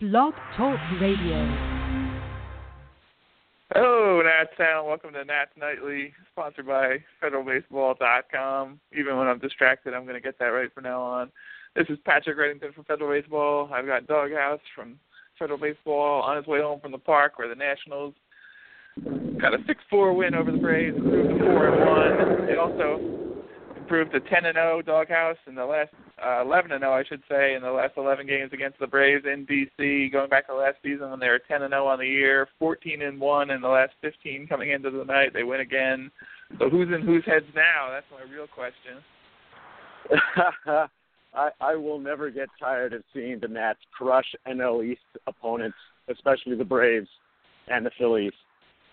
Blog 0.00 0.32
Talk 0.56 0.78
Radio. 0.98 1.44
Hello, 3.74 4.22
Nats 4.22 4.48
Town. 4.56 4.86
Welcome 4.86 5.12
to 5.12 5.22
Nats 5.26 5.50
Nightly, 5.58 6.14
sponsored 6.32 6.66
by 6.66 7.04
FederalBaseball.com. 7.22 8.80
Even 8.98 9.18
when 9.18 9.26
I'm 9.26 9.38
distracted, 9.38 9.92
I'm 9.92 10.04
going 10.04 10.14
to 10.14 10.22
get 10.22 10.38
that 10.38 10.46
right 10.46 10.72
from 10.72 10.84
now 10.84 11.02
on. 11.02 11.30
This 11.76 11.84
is 11.90 11.98
Patrick 12.06 12.38
Reddington 12.38 12.72
from 12.72 12.84
Federal 12.84 13.10
Baseball. 13.10 13.68
I've 13.70 13.84
got 13.84 14.06
Doghouse 14.06 14.62
from 14.74 14.98
Federal 15.38 15.58
Baseball 15.58 16.22
on 16.22 16.38
his 16.38 16.46
way 16.46 16.62
home 16.62 16.80
from 16.80 16.92
the 16.92 16.98
park 16.98 17.38
where 17.38 17.48
the 17.48 17.54
Nationals 17.54 18.14
got 19.38 19.52
a 19.52 19.58
6-4 19.92 20.16
win 20.16 20.34
over 20.34 20.50
the 20.50 20.56
Braves, 20.56 20.96
improved 20.96 21.28
to 21.28 21.44
4 21.44 21.68
and 21.68 22.38
1. 22.38 22.46
They 22.46 22.56
also 22.56 23.00
improved 23.76 24.12
to 24.12 24.20
10 24.20 24.46
and 24.46 24.56
0 24.56 24.80
Doghouse 24.80 25.36
in 25.46 25.54
the 25.54 25.66
last 25.66 25.90
uh, 26.24 26.42
11 26.42 26.72
and 26.72 26.82
0, 26.82 26.92
I 26.92 27.04
should 27.04 27.22
say, 27.28 27.54
in 27.54 27.62
the 27.62 27.70
last 27.70 27.94
11 27.96 28.26
games 28.26 28.52
against 28.52 28.78
the 28.78 28.86
Braves 28.86 29.24
in 29.24 29.46
DC. 29.46 30.12
Going 30.12 30.28
back 30.28 30.46
to 30.48 30.54
last 30.54 30.76
season 30.82 31.10
when 31.10 31.20
they 31.20 31.28
were 31.28 31.40
10 31.46 31.62
and 31.62 31.72
0 31.72 31.86
on 31.86 31.98
the 31.98 32.06
year, 32.06 32.48
14 32.58 33.02
and 33.02 33.20
1 33.20 33.50
in 33.50 33.60
the 33.60 33.68
last 33.68 33.92
15 34.02 34.46
coming 34.46 34.70
into 34.70 34.90
the 34.90 35.04
night. 35.04 35.32
They 35.32 35.44
win 35.44 35.60
again. 35.60 36.10
So 36.58 36.68
who's 36.68 36.88
in 36.94 37.02
whose 37.02 37.24
heads 37.24 37.46
now? 37.54 37.90
That's 37.90 38.06
my 38.10 38.30
real 38.30 38.46
question. 38.46 39.02
I, 41.34 41.50
I 41.60 41.76
will 41.76 42.00
never 42.00 42.30
get 42.30 42.48
tired 42.58 42.92
of 42.92 43.02
seeing 43.14 43.38
the 43.40 43.48
Nats 43.48 43.78
crush 43.96 44.26
NL 44.48 44.84
East 44.84 45.00
opponents, 45.26 45.76
especially 46.08 46.56
the 46.56 46.64
Braves 46.64 47.08
and 47.68 47.86
the 47.86 47.90
Phillies 47.98 48.32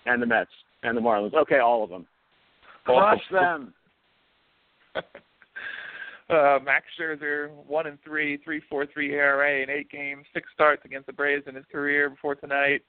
and 0.06 0.22
the 0.22 0.28
Mets 0.28 0.52
and 0.84 0.96
the 0.96 1.02
Marlins. 1.02 1.34
Okay, 1.34 1.60
all 1.60 1.84
of 1.84 1.90
them. 1.90 2.06
Crush 2.86 3.20
them. 3.32 3.74
uh, 6.30 6.60
Max 6.64 6.86
Scherzer, 7.00 7.50
one 7.66 7.88
and 7.88 7.98
three, 8.04 8.38
three 8.38 8.62
four 8.70 8.86
three 8.86 9.14
ERA 9.14 9.62
in 9.62 9.70
eight 9.70 9.90
games, 9.90 10.26
six 10.34 10.50
starts 10.54 10.84
against 10.86 11.08
the 11.08 11.14
Braves 11.14 11.46
in 11.48 11.56
his 11.56 11.66
career 11.72 12.10
before 12.10 12.36
tonight. 12.36 12.84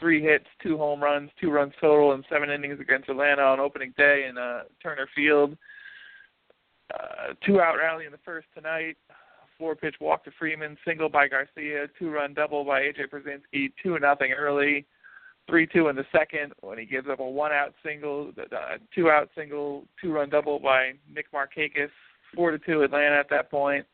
Three 0.00 0.22
hits, 0.22 0.46
two 0.62 0.78
home 0.78 1.02
runs, 1.02 1.30
two 1.40 1.50
runs 1.50 1.72
total, 1.80 2.12
and 2.12 2.24
seven 2.30 2.50
innings 2.50 2.80
against 2.80 3.08
Atlanta 3.08 3.42
on 3.42 3.60
opening 3.60 3.92
day 3.98 4.26
in 4.28 4.38
uh, 4.38 4.62
Turner 4.82 5.08
Field. 5.14 5.56
Uh, 6.94 7.34
two 7.44 7.60
out 7.60 7.76
rally 7.76 8.06
in 8.06 8.12
the 8.12 8.18
first 8.24 8.46
tonight. 8.54 8.96
Four 9.58 9.74
pitch 9.74 9.96
walk 10.00 10.24
to 10.24 10.30
Freeman, 10.38 10.78
single 10.86 11.08
by 11.08 11.26
Garcia, 11.26 11.88
two 11.98 12.10
run 12.10 12.32
double 12.32 12.64
by 12.64 12.82
AJ 12.82 13.08
Pierzynski, 13.12 13.72
two 13.82 13.98
nothing 13.98 14.32
early, 14.32 14.86
three 15.48 15.66
two 15.66 15.88
in 15.88 15.96
the 15.96 16.06
second 16.12 16.52
when 16.60 16.78
he 16.78 16.86
gives 16.86 17.08
up 17.10 17.18
a 17.18 17.28
one 17.28 17.50
out 17.50 17.74
single, 17.84 18.32
uh, 18.38 18.76
two 18.94 19.10
out 19.10 19.28
single, 19.36 19.84
two 20.00 20.12
run 20.12 20.30
double 20.30 20.60
by 20.60 20.92
Nick 21.12 21.26
Markakis, 21.32 21.90
four 22.34 22.50
to 22.50 22.58
two 22.58 22.82
Atlanta 22.82 23.16
at 23.16 23.30
that 23.30 23.50
point. 23.50 23.86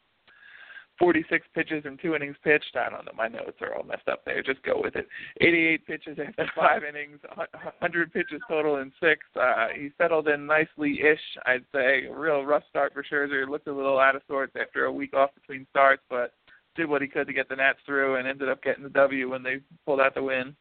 46 0.99 1.47
pitches 1.55 1.83
and 1.87 1.99
two 2.01 2.15
innings 2.15 2.37
pitched. 2.45 2.77
I 2.77 2.89
don't 2.89 3.05
know. 3.05 3.13
My 3.17 3.27
notes 3.27 3.59
are 3.61 3.75
all 3.75 3.83
messed 3.83 4.09
up 4.09 4.25
there. 4.25 4.43
Just 4.43 4.63
go 4.63 4.81
with 4.83 4.95
it. 4.95 5.09
88 5.41 5.87
pitches 5.87 6.19
after 6.25 6.49
five 6.57 6.83
innings, 6.85 7.19
100 7.35 8.13
pitches 8.13 8.41
total 8.49 8.77
in 8.77 8.93
six. 9.01 9.21
Uh, 9.35 9.69
he 9.75 9.91
settled 9.99 10.29
in 10.29 10.47
nicely-ish, 10.47 11.19
I'd 11.47 11.65
say. 11.75 12.07
Real 12.11 12.45
rough 12.45 12.63
start 12.71 12.93
for 12.93 13.03
Scherzer. 13.03 13.49
Looked 13.49 13.67
a 13.67 13.75
little 13.75 13.99
out 13.99 14.15
of 14.15 14.23
sorts 14.29 14.55
after 14.61 14.85
a 14.85 14.93
week 14.93 15.15
off 15.15 15.31
between 15.35 15.67
starts, 15.71 16.03
but 16.09 16.33
did 16.77 16.89
what 16.89 17.03
he 17.03 17.09
could 17.09 17.27
to 17.27 17.33
get 17.33 17.49
the 17.49 17.57
Nats 17.57 17.79
through 17.87 18.17
and 18.17 18.29
ended 18.29 18.49
up 18.49 18.63
getting 18.63 18.85
the 18.85 18.91
W 18.91 19.31
when 19.31 19.43
they 19.43 19.57
pulled 19.85 20.01
out 20.01 20.15
the 20.15 20.23
win. 20.23 20.55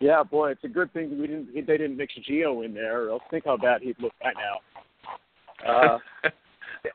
Yeah, 0.00 0.24
boy, 0.24 0.50
it's 0.50 0.64
a 0.64 0.68
good 0.68 0.92
thing 0.92 1.16
we 1.20 1.28
didn't 1.28 1.54
they 1.54 1.76
didn't 1.78 1.96
mix 1.96 2.12
Gio 2.28 2.64
in 2.64 2.74
there, 2.74 3.04
or 3.04 3.10
else 3.10 3.22
think 3.30 3.44
how 3.44 3.56
bad 3.56 3.82
he'd 3.82 4.00
look 4.00 4.12
right 4.22 4.34
now. 4.36 4.58
Uh, 5.66 5.98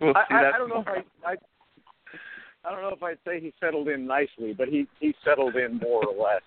we'll 0.02 0.14
I, 0.16 0.24
I, 0.30 0.52
I 0.54 0.58
don't 0.58 0.70
know 0.70 0.82
if 0.82 0.88
I, 0.88 1.32
I 1.32 1.36
I 2.66 2.72
don't 2.72 2.82
know 2.82 2.94
if 2.94 3.02
I'd 3.02 3.18
say 3.26 3.40
he 3.40 3.54
settled 3.60 3.88
in 3.88 4.06
nicely, 4.06 4.54
but 4.54 4.68
he 4.68 4.88
he 5.00 5.14
settled 5.24 5.56
in 5.56 5.78
more 5.78 6.06
or 6.06 6.14
less. 6.14 6.42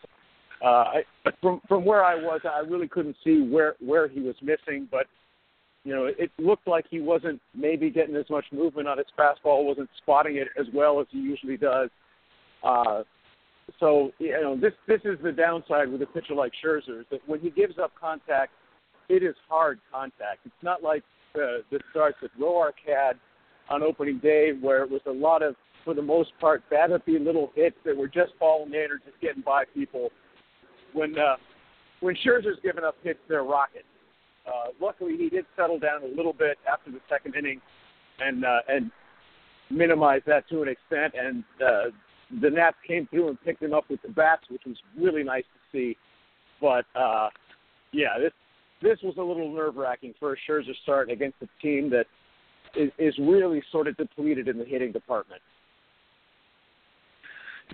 Uh, 0.63 0.67
I, 0.67 1.03
from 1.41 1.61
from 1.67 1.85
where 1.85 2.05
I 2.05 2.15
was, 2.15 2.41
I 2.45 2.59
really 2.61 2.89
couldn't 2.89 3.17
see 3.25 3.41
where 3.41 3.75
where 3.81 4.09
he 4.09 4.21
was 4.21 4.37
missing, 4.43 4.87
but 4.91 5.07
you 5.85 5.95
know, 5.95 6.05
it 6.05 6.31
looked 6.39 6.69
like 6.69 6.85
he 6.91 7.01
wasn't 7.01 7.41
maybe 7.55 7.89
getting 7.89 8.15
as 8.17 8.29
much 8.29 8.45
movement 8.53 8.87
on 8.87 8.99
his 8.99 9.07
fastball, 9.19 9.65
wasn't 9.65 9.89
spotting 9.97 10.37
it 10.37 10.49
as 10.59 10.67
well 10.75 11.01
as 11.01 11.07
he 11.11 11.19
usually 11.19 11.57
does. 11.57 11.89
Uh, 12.63 13.03
so 13.79 14.11
you 14.19 14.33
know, 14.33 14.57
this 14.57 14.75
this 14.87 15.01
is 15.05 15.19
the 15.23 15.33
downside 15.33 15.91
with 15.91 16.03
a 16.03 16.07
pitcher 16.07 16.35
like 16.35 16.53
Scherzer 16.63 17.01
is 17.01 17.07
that 17.11 17.21
when 17.27 17.41
he 17.41 17.51
gives 17.51 17.79
up 17.79 17.93
contact, 17.99 18.53
it 19.09 19.23
is 19.23 19.35
hard 19.49 19.79
contact. 19.91 20.41
It's 20.45 20.63
not 20.63 20.83
like 20.83 21.03
uh, 21.35 21.63
the 21.71 21.81
starts 21.91 22.17
that 22.23 22.31
Roark 22.39 22.73
had 22.87 23.19
on 23.69 23.83
opening 23.83 24.19
day, 24.19 24.53
where 24.61 24.83
it 24.83 24.91
was 24.91 25.01
a 25.07 25.13
lot 25.13 25.43
of 25.43 25.55
for 25.85 25.95
the 25.95 26.03
most 26.03 26.31
part, 26.41 26.63
battery 26.71 27.19
little 27.19 27.53
hits 27.55 27.77
that 27.85 27.97
were 27.97 28.09
just 28.09 28.33
falling 28.39 28.73
in 28.75 28.91
or 28.91 28.99
just 29.05 29.21
getting 29.21 29.43
by 29.43 29.65
people. 29.75 30.11
When 30.93 31.19
uh, 31.19 31.37
when 32.01 32.17
Scherzer's 32.17 32.59
given 32.63 32.85
up 32.85 32.97
hits, 33.03 33.19
they're 33.29 33.45
rockets. 33.45 33.85
Uh, 34.47 34.71
luckily, 34.81 35.17
he 35.17 35.29
did 35.29 35.45
settle 35.57 35.79
down 35.79 36.03
a 36.03 36.17
little 36.17 36.33
bit 36.33 36.59
after 36.71 36.91
the 36.91 37.01
second 37.09 37.35
inning, 37.35 37.61
and 38.19 38.45
uh, 38.45 38.61
and 38.69 38.91
minimize 39.71 40.23
that 40.27 40.49
to 40.49 40.63
an 40.63 40.69
extent. 40.69 41.15
And 41.19 41.45
uh, 41.65 41.91
the 42.43 42.51
Nats 42.51 42.77
came 42.87 43.07
through 43.09 43.29
and 43.29 43.41
picked 43.43 43.63
him 43.63 43.75
up 43.75 43.85
with 43.89 44.03
the 44.03 44.09
bats, 44.09 44.43
which 44.51 44.63
was 44.67 44.77
really 44.99 45.23
nice 45.23 45.45
to 45.45 45.79
see. 45.79 45.97
But 46.61 46.85
uh, 46.99 47.29
yeah, 47.93 48.19
this 48.19 48.33
this 48.83 48.99
was 49.03 49.15
a 49.19 49.23
little 49.23 49.53
nerve 49.53 49.77
wracking 49.77 50.15
for 50.19 50.33
a 50.33 50.37
Scherzer 50.49 50.75
start 50.83 51.11
against 51.11 51.37
a 51.43 51.49
team 51.63 51.91
that 51.91 52.07
is, 52.75 52.91
is 52.99 53.15
really 53.19 53.63
sort 53.73 53.87
of 53.89 53.97
depleted 53.97 54.49
in 54.49 54.59
the 54.59 54.65
hitting 54.65 54.93
department. 54.93 55.43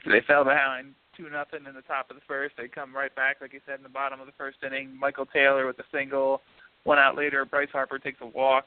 They 0.04 0.20
fell 0.26 0.44
behind 0.44 0.94
two 1.16 1.30
nothing 1.30 1.60
in 1.66 1.74
the 1.74 1.82
top 1.82 2.10
of 2.10 2.16
the 2.16 2.22
first. 2.28 2.54
They 2.56 2.68
come 2.68 2.94
right 2.94 3.14
back, 3.14 3.36
like 3.40 3.52
you 3.52 3.60
said, 3.66 3.76
in 3.76 3.82
the 3.82 3.88
bottom 3.88 4.20
of 4.20 4.26
the 4.26 4.32
first 4.36 4.58
inning. 4.64 4.94
Michael 4.98 5.26
Taylor 5.26 5.66
with 5.66 5.78
a 5.78 5.84
single. 5.92 6.42
One 6.84 6.98
out 6.98 7.16
later, 7.16 7.44
Bryce 7.44 7.70
Harper 7.72 7.98
takes 7.98 8.20
a 8.20 8.26
walk. 8.26 8.66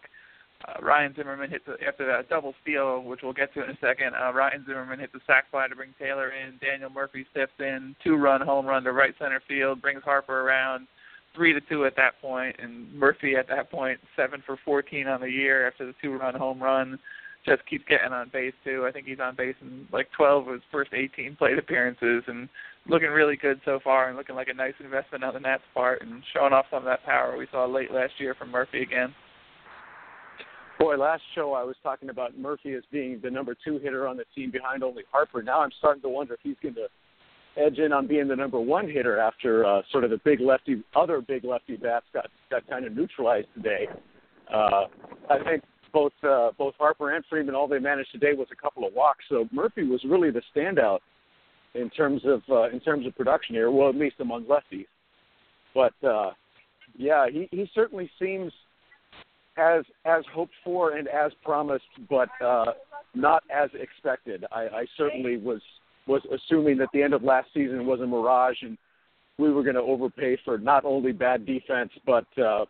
Uh, 0.68 0.82
Ryan 0.82 1.14
Zimmerman 1.16 1.50
hits 1.50 1.64
a, 1.68 1.88
after 1.88 2.06
that 2.08 2.28
double 2.28 2.54
steal, 2.62 3.02
which 3.04 3.22
we'll 3.24 3.34
get 3.34 3.54
to 3.54 3.64
in 3.64 3.70
a 3.70 3.78
second. 3.80 4.14
Uh, 4.14 4.34
Ryan 4.34 4.66
Zimmerman 4.68 5.00
hits 5.00 5.14
a 5.16 5.20
sac 5.26 5.50
fly 5.52 5.68
to 5.68 5.76
bring 5.76 5.94
Taylor 5.98 6.32
in. 6.32 6.58
Daniel 6.60 6.90
Murphy 6.90 7.26
steps 7.32 7.54
in, 7.60 7.96
two-run 8.04 8.42
home 8.42 8.66
run 8.66 8.84
to 8.84 8.92
right 8.92 9.14
center 9.20 9.42
field, 9.48 9.82
brings 9.82 10.04
Harper 10.04 10.42
around, 10.42 10.88
three 11.40 11.54
to 11.54 11.62
two 11.62 11.86
at 11.86 11.96
that 11.96 12.20
point, 12.22 12.54
and 12.60 12.94
Murphy 12.94 13.36
at 13.38 13.48
that 13.48 13.72
point 13.72 13.98
seven 14.18 14.44
for 14.46 14.60
14 14.66 15.08
on 15.08 15.22
the 15.22 15.32
year 15.32 15.66
after 15.66 15.86
the 15.86 15.94
two-run 16.02 16.36
home 16.36 16.62
run 16.62 17.00
just 17.46 17.66
keeps 17.66 17.86
getting 17.88 18.12
on 18.12 18.30
base 18.34 18.54
too. 18.66 18.86
I 18.86 18.92
think 18.92 19.08
he's 19.08 19.22
on 19.22 19.38
base 19.38 19.56
in 19.62 19.88
like 19.94 20.10
12 20.18 20.48
of 20.48 20.54
his 20.56 20.62
first 20.70 20.92
18 20.94 21.38
plate 21.38 21.58
appearances, 21.58 22.24
and 22.28 22.50
looking 22.90 23.08
really 23.08 23.38
good 23.38 23.62
so 23.64 23.80
far, 23.82 24.10
and 24.10 24.18
looking 24.18 24.36
like 24.36 24.50
a 24.50 24.54
nice 24.54 24.74
investment 24.84 25.24
on 25.24 25.34
the 25.34 25.40
Nats' 25.40 25.64
part, 25.74 26.02
and 26.02 26.22
showing 26.34 26.52
off 26.52 26.66
some 26.70 26.80
of 26.80 26.86
that 26.86 27.06
power 27.06 27.38
we 27.38 27.48
saw 27.54 27.66
late 27.66 27.94
last 27.94 28.12
year 28.18 28.36
from 28.36 28.52
Murphy 28.52 28.82
again. 28.82 29.16
Boy, 30.78 30.98
last 30.98 31.24
show 31.36 31.54
I 31.54 31.64
was 31.64 31.78
talking 31.84 32.10
about 32.10 32.38
Murphy 32.38 32.74
as 32.74 32.84
being 32.92 33.22
the 33.24 33.32
number 33.32 33.56
two 33.66 33.80
hitter 33.80 34.08
on 34.10 34.18
the 34.18 34.26
team 34.36 34.52
behind 34.52 34.84
only 34.84 35.04
Harper. 35.10 35.42
Now 35.42 35.62
I'm 35.62 35.72
starting 35.80 36.02
to 36.02 36.10
wonder 36.10 36.34
if 36.34 36.42
he's 36.44 36.58
going 36.62 36.76
to 36.76 36.88
edge 37.60 37.78
in 37.78 37.92
on 37.92 38.08
being 38.08 38.28
the 38.28 38.36
number 38.36 38.60
one 38.60 38.88
hitter 38.90 39.20
after 39.20 39.66
uh, 39.66 39.82
sort 39.92 40.04
of 40.04 40.10
the 40.10 40.20
big 40.24 40.40
lefty, 40.40 40.84
other 40.96 41.22
big 41.22 41.44
lefty 41.44 41.76
bats 41.76 42.06
got 42.14 42.28
got 42.50 42.68
kind 42.68 42.86
of 42.86 42.96
neutralized 42.96 43.48
today. 43.56 43.88
Uh, 44.54 44.86
I 45.30 45.44
think 45.44 45.64
both 45.92 46.14
uh, 46.24 46.52
both 46.58 46.74
Harper 46.80 47.16
and 47.16 47.24
Freeman, 47.30 47.56
all 47.56 47.68
they 47.68 47.80
managed 47.80 48.12
today 48.12 48.34
was 48.34 48.48
a 48.52 48.56
couple 48.56 48.86
of 48.86 48.94
walks. 48.94 49.26
So 49.30 49.48
Murphy 49.52 49.84
was 49.84 50.02
really 50.04 50.32
the 50.32 50.42
standout 50.56 51.00
in 51.76 51.90
terms 51.90 52.22
of 52.26 52.42
uh, 52.50 52.70
in 52.70 52.80
terms 52.80 53.06
of 53.06 53.16
production 53.16 53.56
here. 53.56 53.72
Well, 53.72 53.90
at 53.90 53.96
least 53.96 54.16
among 54.20 54.46
lefties. 54.46 54.88
But 55.74 55.94
uh, 56.08 56.32
yeah, 56.98 57.28
he, 57.32 57.48
he 57.52 57.70
certainly 57.74 58.10
seems 58.20 58.52
as 59.58 59.84
as 60.06 60.24
hoped 60.34 60.54
for 60.64 60.96
and 60.96 61.08
as 61.08 61.32
promised, 61.44 61.84
but 62.10 62.30
uh, 62.44 62.74
not 63.14 63.44
as 63.54 63.70
expected. 63.80 64.46
I, 64.52 64.62
I 64.62 64.86
certainly 64.98 65.38
was 65.38 65.62
was 66.10 66.22
assuming 66.34 66.78
that 66.80 66.90
the 66.94 67.02
end 67.02 67.14
of 67.14 67.24
last 67.24 67.48
season 67.54 67.86
was 67.86 68.02
a 68.02 68.06
mirage 68.06 68.58
and 68.62 68.78
we 69.38 69.52
were 69.52 69.64
going 69.64 69.76
to 69.76 69.82
overpay 69.82 70.38
for 70.44 70.58
not 70.58 70.84
only 70.84 71.14
bad 71.14 71.46
defense 71.46 71.92
but 72.06 72.26
uh, 72.38 72.66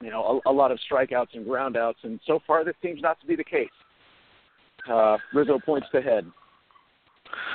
you 0.00 0.10
know, 0.10 0.40
a, 0.44 0.50
a 0.50 0.52
lot 0.52 0.70
of 0.70 0.78
strikeouts 0.90 1.34
and 1.34 1.46
groundouts, 1.46 2.02
and 2.02 2.20
so 2.26 2.40
far 2.46 2.64
this 2.64 2.74
seems 2.82 3.00
not 3.02 3.20
to 3.20 3.26
be 3.26 3.36
the 3.36 3.44
case. 3.44 3.68
Uh, 4.90 5.16
Rizzo 5.32 5.58
points 5.58 5.88
to 5.92 6.02
head. 6.02 6.26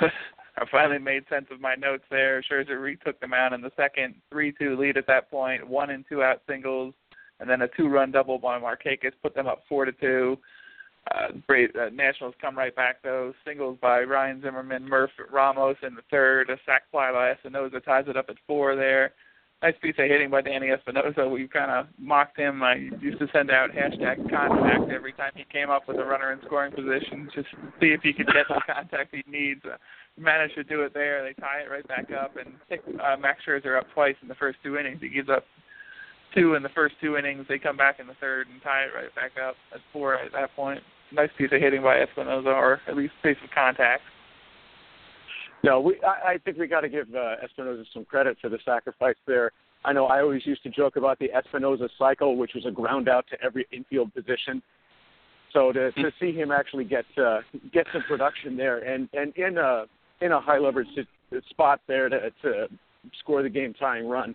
I 0.00 0.66
finally 0.70 0.98
made 0.98 1.24
sense 1.30 1.46
of 1.50 1.60
my 1.60 1.74
notes 1.76 2.04
there. 2.10 2.42
Scherzer 2.42 2.80
retook 2.80 3.18
them 3.20 3.32
out 3.32 3.52
in 3.52 3.62
the 3.62 3.70
second, 3.76 4.14
three-two 4.30 4.76
lead 4.76 4.96
at 4.96 5.06
that 5.06 5.30
point, 5.30 5.66
one 5.66 5.90
and 5.90 6.04
two 6.08 6.22
out 6.22 6.42
singles, 6.48 6.92
and 7.40 7.48
then 7.48 7.62
a 7.62 7.68
two-run 7.68 8.10
double 8.10 8.38
by 8.38 8.58
Markakis 8.58 9.12
put 9.22 9.34
them 9.34 9.46
up 9.46 9.62
four 9.68 9.84
to 9.84 9.92
two. 9.92 10.36
Uh, 11.10 11.28
great 11.48 11.74
uh, 11.74 11.88
Nationals 11.92 12.34
come 12.40 12.56
right 12.56 12.74
back 12.74 13.02
though. 13.02 13.32
Singles 13.44 13.76
by 13.82 14.02
Ryan 14.02 14.40
Zimmerman, 14.40 14.88
Murph 14.88 15.10
Ramos 15.32 15.76
in 15.82 15.94
the 15.94 16.02
third, 16.10 16.48
a 16.48 16.56
sac 16.64 16.82
fly 16.90 17.10
by 17.12 17.30
Espinosa 17.30 17.80
ties 17.80 18.04
it 18.06 18.16
up 18.16 18.26
at 18.28 18.36
four 18.46 18.76
there. 18.76 19.12
nice 19.62 19.74
piece 19.82 19.96
of 19.98 20.06
hitting 20.08 20.30
by 20.30 20.42
Danny 20.42 20.70
Espinosa. 20.70 21.28
We 21.28 21.48
kind 21.48 21.72
of 21.72 21.86
mocked 21.98 22.38
him. 22.38 22.62
I 22.62 22.74
used 23.00 23.18
to 23.18 23.26
send 23.32 23.50
out 23.50 23.70
hashtag 23.70 24.30
contact 24.30 24.92
every 24.92 25.12
time 25.12 25.32
he 25.34 25.44
came 25.52 25.70
up 25.70 25.88
with 25.88 25.98
a 25.98 26.04
runner 26.04 26.32
in 26.32 26.38
scoring 26.46 26.72
position, 26.72 27.28
just 27.34 27.50
to 27.50 27.56
see 27.80 27.88
if 27.88 28.00
he 28.02 28.12
could 28.12 28.26
get 28.26 28.46
the 28.48 28.60
contact 28.72 29.12
he 29.12 29.24
needs. 29.28 29.60
Uh, 29.64 29.76
managed 30.18 30.54
to 30.54 30.64
do 30.64 30.82
it 30.82 30.94
there. 30.94 31.22
They 31.22 31.32
tie 31.40 31.62
it 31.66 31.70
right 31.70 31.86
back 31.88 32.10
up 32.12 32.36
and 32.36 32.54
uh, 33.00 33.16
Max 33.16 33.40
Scherzer 33.46 33.78
up 33.78 33.86
twice 33.94 34.16
in 34.22 34.28
the 34.28 34.34
first 34.34 34.58
two 34.62 34.76
innings. 34.76 34.98
He 35.00 35.08
gives 35.08 35.28
up 35.28 35.44
two 36.34 36.54
in 36.54 36.62
the 36.62 36.68
first 36.70 36.94
two 37.00 37.16
innings. 37.16 37.46
They 37.48 37.58
come 37.58 37.76
back 37.76 38.00
in 38.00 38.06
the 38.06 38.14
third 38.20 38.48
and 38.48 38.60
tie 38.62 38.84
it 38.84 38.90
right 38.94 39.14
back 39.14 39.32
up 39.42 39.54
at 39.74 39.80
four 39.92 40.14
at 40.14 40.32
that 40.32 40.54
point. 40.54 40.80
Nice 41.12 41.30
piece 41.36 41.50
of 41.52 41.60
hitting 41.60 41.82
by 41.82 42.00
Espinosa, 42.00 42.48
or 42.48 42.80
at 42.88 42.96
least 42.96 43.12
piece 43.22 43.36
of 43.44 43.50
contact. 43.50 44.02
No, 45.62 45.80
we. 45.80 46.00
I, 46.02 46.32
I 46.32 46.38
think 46.38 46.58
we 46.58 46.66
got 46.66 46.80
to 46.80 46.88
give 46.88 47.08
uh, 47.14 47.36
Espinosa 47.42 47.84
some 47.92 48.04
credit 48.04 48.36
for 48.40 48.48
the 48.48 48.58
sacrifice 48.64 49.16
there. 49.26 49.52
I 49.84 49.92
know 49.92 50.06
I 50.06 50.20
always 50.20 50.46
used 50.46 50.62
to 50.62 50.70
joke 50.70 50.96
about 50.96 51.18
the 51.18 51.32
Espinosa 51.32 51.88
cycle, 51.98 52.36
which 52.36 52.52
was 52.54 52.66
a 52.66 52.70
ground 52.70 53.08
out 53.08 53.26
to 53.30 53.42
every 53.42 53.66
infield 53.72 54.14
position. 54.14 54.62
So 55.52 55.72
to 55.72 55.92
to 55.92 56.10
see 56.18 56.32
him 56.32 56.50
actually 56.50 56.84
get 56.84 57.04
uh, 57.18 57.40
get 57.72 57.86
some 57.92 58.02
production 58.08 58.56
there 58.56 58.78
and 58.78 59.08
and 59.12 59.36
in 59.36 59.58
a 59.58 59.84
in 60.20 60.32
a 60.32 60.40
high 60.40 60.58
leverage 60.58 60.88
spot 61.50 61.80
there 61.86 62.08
to 62.08 62.30
to 62.42 62.68
score 63.20 63.42
the 63.42 63.50
game 63.50 63.74
tying 63.74 64.08
run 64.08 64.34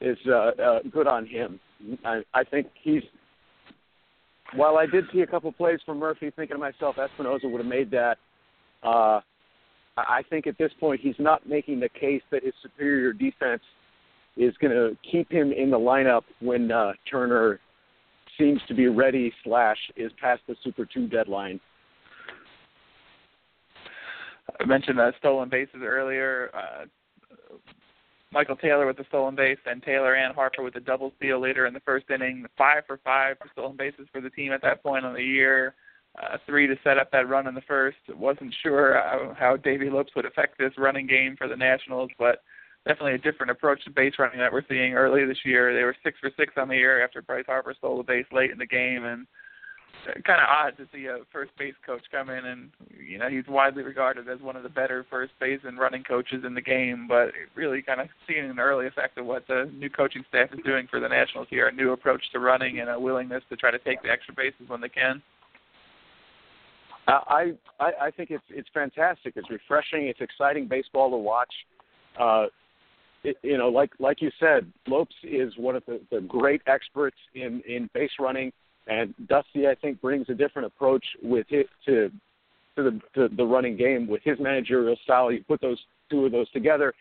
is 0.00 0.18
uh, 0.26 0.50
uh, 0.60 0.78
good 0.92 1.06
on 1.06 1.26
him. 1.26 1.60
I, 2.04 2.22
I 2.32 2.44
think 2.44 2.68
he's. 2.82 3.02
While 4.54 4.76
I 4.76 4.86
did 4.86 5.04
see 5.12 5.20
a 5.20 5.26
couple 5.26 5.50
plays 5.52 5.80
from 5.84 5.98
Murphy, 5.98 6.30
thinking 6.34 6.56
to 6.56 6.60
myself, 6.60 6.96
Espinosa 6.98 7.48
would 7.48 7.60
have 7.60 7.66
made 7.66 7.90
that. 7.90 8.18
Uh, 8.82 9.20
I 9.96 10.22
think 10.28 10.46
at 10.46 10.58
this 10.58 10.72
point 10.78 11.00
he's 11.00 11.14
not 11.18 11.48
making 11.48 11.80
the 11.80 11.88
case 11.88 12.22
that 12.30 12.44
his 12.44 12.52
superior 12.62 13.12
defense 13.12 13.62
is 14.36 14.54
going 14.60 14.72
to 14.72 14.96
keep 15.10 15.30
him 15.30 15.52
in 15.52 15.70
the 15.70 15.78
lineup 15.78 16.22
when 16.40 16.70
uh, 16.70 16.92
Turner 17.10 17.60
seems 18.38 18.60
to 18.68 18.74
be 18.74 18.88
ready 18.88 19.32
slash 19.44 19.78
is 19.96 20.10
past 20.20 20.42
the 20.48 20.56
Super 20.64 20.84
Two 20.84 21.06
deadline. 21.06 21.60
I 24.60 24.64
mentioned 24.64 25.00
uh, 25.00 25.12
stolen 25.18 25.48
bases 25.48 25.80
earlier. 25.82 26.50
Uh, 26.54 26.84
Michael 28.34 28.56
Taylor 28.56 28.86
with 28.86 28.98
the 28.98 29.04
stolen 29.08 29.34
base, 29.34 29.58
then 29.64 29.80
Taylor 29.80 30.14
and 30.14 30.34
Harper 30.34 30.62
with 30.62 30.74
the 30.74 30.80
double 30.80 31.12
steal 31.16 31.40
later 31.40 31.66
in 31.66 31.72
the 31.72 31.80
first 31.80 32.10
inning. 32.10 32.44
Five 32.58 32.82
for 32.86 32.98
five 33.04 33.38
for 33.38 33.48
stolen 33.52 33.76
bases 33.76 34.08
for 34.12 34.20
the 34.20 34.28
team 34.28 34.52
at 34.52 34.60
that 34.62 34.82
point 34.82 35.06
on 35.06 35.14
the 35.14 35.22
year 35.22 35.74
uh, 36.20 36.36
three 36.46 36.66
to 36.66 36.76
set 36.84 36.98
up 36.98 37.10
that 37.10 37.28
run 37.28 37.46
in 37.46 37.54
the 37.54 37.60
first. 37.62 37.96
Wasn't 38.08 38.54
sure 38.62 38.94
how, 38.94 39.34
how 39.38 39.56
Davey 39.56 39.90
Lopes 39.90 40.14
would 40.14 40.26
affect 40.26 40.58
this 40.58 40.72
running 40.78 41.06
game 41.06 41.36
for 41.36 41.48
the 41.48 41.56
Nationals, 41.56 42.10
but 42.18 42.42
definitely 42.86 43.14
a 43.14 43.18
different 43.18 43.50
approach 43.50 43.84
to 43.84 43.90
base 43.90 44.14
running 44.18 44.38
that 44.38 44.52
we're 44.52 44.66
seeing 44.68 44.94
early 44.94 45.24
this 45.24 45.44
year. 45.44 45.74
They 45.74 45.82
were 45.82 45.96
six 46.04 46.18
for 46.20 46.30
six 46.36 46.54
on 46.56 46.68
the 46.68 46.76
year 46.76 47.02
after 47.02 47.22
Bryce 47.22 47.46
Harper 47.46 47.74
stole 47.76 47.96
the 47.96 48.04
base 48.04 48.26
late 48.32 48.50
in 48.50 48.58
the 48.58 48.66
game, 48.66 49.04
and 49.04 49.26
kind 50.26 50.40
of 50.40 50.48
odd 50.48 50.76
to 50.76 50.86
see 50.92 51.06
a 51.06 51.18
first 51.32 51.50
base 51.58 51.74
coach 51.84 52.02
come 52.10 52.30
in 52.30 52.44
and 52.44 52.70
you 52.98 53.18
know 53.18 53.28
he's 53.28 53.46
widely 53.48 53.82
regarded 53.82 54.28
as 54.28 54.40
one 54.40 54.56
of 54.56 54.62
the 54.62 54.68
better 54.68 55.06
first 55.08 55.32
base 55.40 55.60
and 55.64 55.78
running 55.78 56.02
coaches 56.02 56.44
in 56.46 56.54
the 56.54 56.60
game 56.60 57.06
but 57.08 57.28
really 57.54 57.80
kind 57.80 58.00
of 58.00 58.08
seeing 58.26 58.44
an 58.44 58.58
early 58.58 58.86
effect 58.86 59.16
of 59.18 59.26
what 59.26 59.46
the 59.48 59.70
new 59.74 59.88
coaching 59.88 60.24
staff 60.28 60.48
is 60.52 60.60
doing 60.64 60.86
for 60.90 61.00
the 61.00 61.08
nationals 61.08 61.46
here 61.50 61.68
a 61.68 61.72
new 61.72 61.92
approach 61.92 62.22
to 62.32 62.38
running 62.38 62.80
and 62.80 62.90
a 62.90 62.98
willingness 62.98 63.42
to 63.48 63.56
try 63.56 63.70
to 63.70 63.78
take 63.78 64.02
the 64.02 64.10
extra 64.10 64.34
bases 64.34 64.68
when 64.68 64.80
they 64.80 64.88
can 64.88 65.22
I, 67.06 67.52
I 67.80 67.90
I 68.02 68.10
think 68.10 68.30
it's 68.30 68.44
it's 68.48 68.68
fantastic. 68.72 69.34
It's 69.36 69.50
refreshing. 69.50 70.08
It's 70.08 70.20
exciting 70.20 70.68
baseball 70.68 71.10
to 71.10 71.16
watch. 71.16 71.52
Uh, 72.18 72.46
it, 73.24 73.36
you 73.42 73.58
know, 73.58 73.68
like 73.68 73.90
like 73.98 74.22
you 74.22 74.30
said, 74.38 74.70
Lopes 74.86 75.14
is 75.22 75.52
one 75.56 75.76
of 75.76 75.82
the, 75.86 76.00
the 76.10 76.20
great 76.20 76.62
experts 76.66 77.16
in 77.34 77.62
in 77.66 77.90
base 77.94 78.10
running, 78.18 78.52
and 78.86 79.14
Dusty 79.28 79.66
I 79.66 79.74
think 79.74 80.00
brings 80.00 80.28
a 80.28 80.34
different 80.34 80.66
approach 80.66 81.04
with 81.22 81.46
it 81.50 81.66
to 81.86 82.10
to 82.76 82.82
the 82.82 83.00
to 83.14 83.34
the 83.34 83.44
running 83.44 83.76
game 83.76 84.06
with 84.06 84.22
his 84.24 84.38
managerial 84.38 84.96
style. 85.04 85.32
You 85.32 85.42
put 85.46 85.60
those 85.60 85.78
two 86.10 86.26
of 86.26 86.32
those 86.32 86.50
together, 86.50 86.92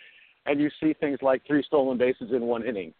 and 0.45 0.59
you 0.59 0.69
see 0.79 0.93
things 0.93 1.19
like 1.21 1.41
three 1.45 1.63
stolen 1.63 1.97
bases 1.97 2.31
in 2.31 2.41
one 2.41 2.65
inning. 2.65 2.93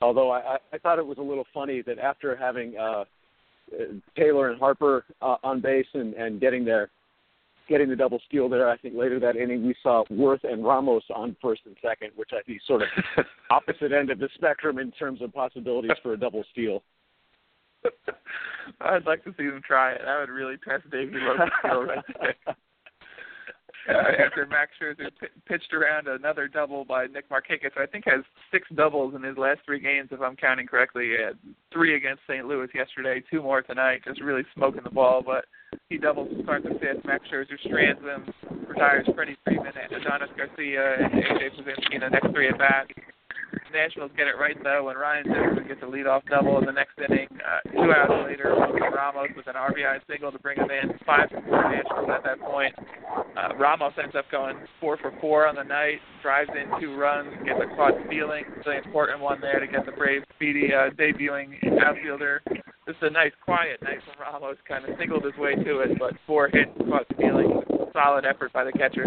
Although 0.00 0.30
I, 0.30 0.56
I 0.72 0.78
thought 0.78 0.98
it 0.98 1.06
was 1.06 1.18
a 1.18 1.22
little 1.22 1.46
funny 1.52 1.82
that 1.82 1.98
after 1.98 2.34
having 2.34 2.76
uh, 2.78 3.04
Taylor 4.16 4.50
and 4.50 4.58
Harper 4.58 5.04
uh, 5.20 5.36
on 5.42 5.60
base 5.60 5.86
and, 5.92 6.14
and 6.14 6.40
getting 6.40 6.64
there, 6.64 6.90
getting 7.68 7.88
the 7.88 7.96
double 7.96 8.20
steal 8.26 8.48
there. 8.48 8.68
I 8.68 8.76
think 8.76 8.94
later 8.96 9.20
that 9.20 9.36
inning 9.36 9.66
we 9.66 9.74
saw 9.82 10.04
Werth 10.10 10.44
and 10.44 10.64
Ramos 10.64 11.04
on 11.14 11.36
first 11.40 11.62
and 11.66 11.76
second, 11.82 12.10
which 12.16 12.30
I 12.32 12.42
think 12.42 12.60
sort 12.66 12.82
of 12.82 13.24
opposite 13.50 13.92
end 13.92 14.10
of 14.10 14.18
the 14.18 14.28
spectrum 14.34 14.78
in 14.78 14.90
terms 14.92 15.22
of 15.22 15.32
possibilities 15.32 15.92
for 16.02 16.14
a 16.14 16.16
double 16.16 16.44
steal. 16.52 16.82
I'd 18.90 19.06
like 19.06 19.24
to 19.24 19.34
see 19.38 19.46
them 19.46 19.62
try 19.66 19.92
it. 19.92 20.02
That 20.04 20.18
would 20.18 20.30
really 20.30 20.56
test 20.56 20.90
Davey 20.90 21.18
Lopes' 21.18 21.50
skill 21.60 21.84
right 21.84 22.04
there 22.20 22.34
uh, 23.88 24.24
after 24.26 24.46
Max 24.46 24.72
Scherzer 24.80 25.10
p- 25.20 25.26
pitched 25.46 25.72
around 25.72 26.08
another 26.08 26.48
double 26.48 26.84
by 26.84 27.06
Nick 27.06 27.28
Markakis. 27.30 27.72
Who 27.74 27.82
I 27.82 27.86
think 27.86 28.04
has 28.06 28.22
six 28.50 28.68
doubles 28.74 29.14
in 29.14 29.22
his 29.22 29.36
last 29.36 29.60
three 29.64 29.80
games, 29.80 30.08
if 30.12 30.20
I'm 30.20 30.36
counting 30.36 30.66
correctly. 30.66 31.12
Had 31.12 31.38
three 31.72 31.96
against 31.96 32.22
St. 32.28 32.46
Louis 32.46 32.68
yesterday, 32.74 33.22
two 33.30 33.42
more 33.42 33.62
tonight. 33.62 34.02
Just 34.04 34.20
really 34.20 34.44
smoking 34.54 34.82
the 34.84 34.90
ball, 34.90 35.22
but 35.24 35.46
he 35.88 35.98
doubles 35.98 36.28
to 36.36 36.42
start 36.42 36.62
the 36.62 36.70
fifth. 36.80 37.04
Max 37.04 37.24
Scherzer 37.32 37.58
strands 37.64 38.00
them, 38.02 38.26
retires 38.68 39.08
Freddie 39.14 39.36
Freeman 39.44 39.72
and 39.80 39.92
Adonis 39.92 40.30
Garcia 40.36 40.94
and 40.98 41.12
AJ 41.12 41.50
Pierzynski 41.56 41.94
in 41.94 42.00
the 42.00 42.08
next 42.08 42.30
three 42.32 42.48
at 42.48 42.58
bats. 42.58 42.90
Nationals 43.72 44.10
get 44.16 44.26
it 44.26 44.38
right 44.38 44.56
though 44.62 44.84
when 44.84 44.96
Ryan 44.96 45.24
Zimmerman 45.24 45.68
gets 45.68 45.82
a 45.82 45.86
leadoff 45.86 46.22
double 46.28 46.58
in 46.58 46.66
the 46.66 46.72
next 46.72 46.98
inning. 46.98 47.28
Uh, 47.38 47.70
two 47.70 47.92
outs 47.92 48.12
later, 48.26 48.54
Wilson 48.54 48.92
Ramos 48.92 49.30
with 49.36 49.46
an 49.46 49.54
RBI 49.54 50.00
single 50.08 50.32
to 50.32 50.38
bring 50.38 50.58
him 50.58 50.70
in. 50.70 50.98
Five 51.06 51.30
for 51.30 51.40
four 51.42 51.70
Nationals 51.70 52.10
at 52.12 52.24
that 52.24 52.40
point. 52.40 52.74
Uh, 53.36 53.54
Ramos 53.56 53.92
ends 54.02 54.14
up 54.14 54.24
going 54.30 54.56
four 54.80 54.96
for 54.98 55.12
four 55.20 55.46
on 55.46 55.54
the 55.54 55.62
night, 55.62 55.98
drives 56.22 56.50
in 56.54 56.80
two 56.80 56.96
runs, 56.96 57.32
gets 57.44 57.60
a 57.60 57.74
caught 57.76 57.94
stealing, 58.06 58.44
the 58.64 58.76
important 58.76 59.20
one 59.20 59.40
there 59.40 59.60
to 59.60 59.66
get 59.66 59.86
the 59.86 59.92
Braves 59.92 60.24
speedy 60.34 60.70
uh, 60.74 60.90
debuting 60.90 61.54
outfielder. 61.80 62.42
Just 62.86 63.02
a 63.02 63.10
nice 63.10 63.32
quiet 63.44 63.80
night 63.82 63.98
from 64.04 64.20
Ramos, 64.20 64.56
kind 64.66 64.84
of 64.84 64.98
singled 64.98 65.24
his 65.24 65.36
way 65.36 65.54
to 65.54 65.80
it, 65.80 65.98
but 65.98 66.14
four 66.26 66.48
hits, 66.48 66.70
caught 66.88 67.06
stealing, 67.14 67.62
solid 67.92 68.24
effort 68.24 68.52
by 68.52 68.64
the 68.64 68.72
catcher. 68.72 69.06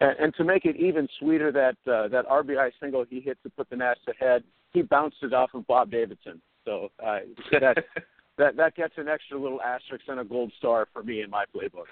And, 0.00 0.18
and 0.18 0.34
to 0.36 0.44
make 0.44 0.64
it 0.64 0.76
even 0.76 1.08
sweeter, 1.18 1.52
that 1.52 1.76
uh, 1.90 2.08
that 2.08 2.26
RBI 2.28 2.70
single 2.80 3.04
he 3.08 3.20
hit 3.20 3.38
to 3.42 3.50
put 3.50 3.70
the 3.70 3.76
Nats 3.76 4.00
ahead, 4.08 4.44
he 4.72 4.82
bounced 4.82 5.18
it 5.22 5.32
off 5.32 5.50
of 5.54 5.66
Bob 5.66 5.90
Davidson. 5.90 6.40
So 6.64 6.90
uh, 7.04 7.20
that 7.52 7.84
that 8.38 8.56
that 8.56 8.74
gets 8.74 8.94
an 8.96 9.08
extra 9.08 9.38
little 9.38 9.62
asterisk 9.62 10.04
and 10.08 10.20
a 10.20 10.24
gold 10.24 10.52
star 10.58 10.88
for 10.92 11.02
me 11.02 11.22
in 11.22 11.30
my 11.30 11.44
playbook. 11.54 11.86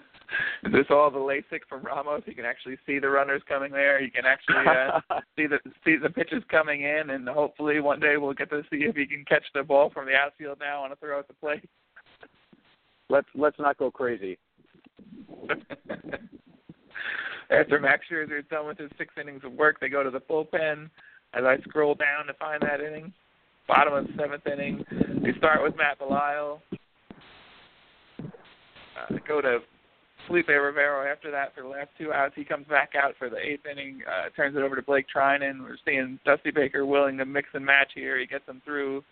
Is 0.65 0.71
this 0.71 0.87
all 0.89 1.11
the 1.11 1.19
LASIK 1.19 1.61
from 1.69 1.83
Ramos? 1.83 2.23
You 2.25 2.33
can 2.33 2.45
actually 2.45 2.77
see 2.85 2.99
the 2.99 3.09
runners 3.09 3.41
coming 3.47 3.71
there. 3.71 4.01
You 4.01 4.11
can 4.11 4.25
actually 4.25 4.65
uh, 4.67 5.19
see 5.37 5.47
the 5.47 5.59
see 5.85 5.97
the 6.01 6.09
pitches 6.09 6.43
coming 6.49 6.81
in, 6.81 7.11
and 7.11 7.29
hopefully 7.29 7.79
one 7.79 7.99
day 7.99 8.17
we'll 8.17 8.33
get 8.33 8.49
to 8.49 8.63
see 8.69 8.77
if 8.77 8.95
he 8.95 9.05
can 9.05 9.23
catch 9.25 9.45
the 9.53 9.63
ball 9.63 9.89
from 9.91 10.05
the 10.07 10.15
outfield 10.15 10.57
now 10.59 10.83
on 10.83 10.91
a 10.91 10.95
throw 10.95 11.19
at 11.19 11.27
the 11.27 11.33
plate. 11.35 11.69
Let's 13.09 13.27
let's 13.35 13.59
not 13.59 13.77
go 13.77 13.91
crazy. 13.91 14.37
After 17.51 17.79
Max 17.79 18.05
Scherzer 18.11 18.39
is 18.39 18.45
done 18.49 18.67
with 18.67 18.77
his 18.77 18.89
six 18.97 19.13
innings 19.19 19.41
of 19.43 19.53
work, 19.53 19.79
they 19.79 19.89
go 19.89 20.03
to 20.03 20.09
the 20.09 20.19
bullpen. 20.19 20.89
As 21.33 21.43
I 21.43 21.57
scroll 21.67 21.95
down 21.95 22.27
to 22.27 22.33
find 22.33 22.61
that 22.61 22.81
inning, 22.81 23.13
bottom 23.67 23.93
of 23.93 24.07
the 24.07 24.13
seventh 24.17 24.47
inning, 24.47 24.83
they 25.21 25.37
start 25.37 25.61
with 25.61 25.75
Matt 25.75 25.99
Belisle. 25.99 26.59
Uh, 28.21 29.17
go 29.27 29.41
to 29.41 29.59
Felipe 30.27 30.47
Rivero 30.47 31.05
after 31.05 31.29
that 31.31 31.53
for 31.53 31.61
the 31.61 31.67
last 31.67 31.89
two 31.97 32.13
outs. 32.13 32.33
He 32.35 32.45
comes 32.45 32.65
back 32.67 32.93
out 32.95 33.13
for 33.19 33.29
the 33.29 33.37
eighth 33.37 33.65
inning, 33.69 34.01
uh, 34.07 34.29
turns 34.35 34.55
it 34.55 34.61
over 34.61 34.75
to 34.75 34.81
Blake 34.81 35.05
Treinen. 35.13 35.61
We're 35.61 35.77
seeing 35.85 36.19
Dusty 36.25 36.51
Baker 36.51 36.85
willing 36.85 37.17
to 37.17 37.25
mix 37.25 37.49
and 37.53 37.65
match 37.65 37.91
here. 37.93 38.17
He 38.17 38.25
gets 38.25 38.45
them 38.45 38.61
through 38.65 39.03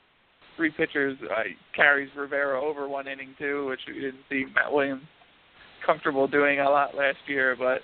three 0.55 0.71
pitchers, 0.71 1.17
uh, 1.29 1.43
carries 1.75 2.09
Rivero 2.15 2.63
over 2.63 2.87
one 2.87 3.07
inning 3.07 3.35
too, 3.37 3.67
which 3.67 3.81
we 3.87 3.95
didn't 3.95 4.23
see 4.29 4.45
Matt 4.55 4.71
Williams 4.71 5.03
comfortable 5.85 6.27
doing 6.27 6.59
a 6.59 6.69
lot 6.69 6.95
last 6.95 7.17
year, 7.27 7.55
but 7.57 7.81